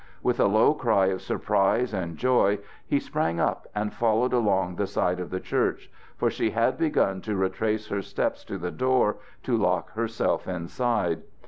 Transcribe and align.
With 0.23 0.39
a 0.39 0.47
low 0.47 0.73
cry 0.73 1.05
of 1.13 1.21
surprise 1.21 1.93
and 1.93 2.17
joy 2.17 2.57
he 2.87 2.99
sprang 2.99 3.39
up 3.39 3.67
and 3.75 3.93
followed 3.93 4.33
along 4.33 4.75
the 4.77 4.87
side 4.87 5.19
of 5.19 5.29
the 5.29 5.39
church; 5.39 5.91
for 6.17 6.31
she 6.31 6.49
had 6.49 6.75
begun 6.75 7.21
to 7.21 7.35
retrace 7.35 7.89
her 7.89 8.01
steps 8.01 8.43
to 8.45 8.57
the 8.57 8.71
door, 8.71 9.17
to 9.43 9.55
lock 9.55 9.91
herself 9.91 10.47
inside. 10.47 11.21